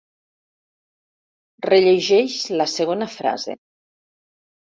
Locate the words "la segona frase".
2.63-3.57